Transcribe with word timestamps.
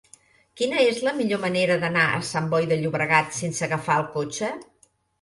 Quina 0.61 0.79
és 0.85 1.01
la 1.07 1.13
millor 1.17 1.41
manera 1.43 1.77
d'anar 1.85 2.07
a 2.15 2.23
Sant 2.31 2.51
Boi 2.57 2.69
de 2.75 2.81
Llobregat 2.83 3.41
sense 3.45 3.71
agafar 3.71 4.03
el 4.03 4.11
cotxe? 4.19 4.55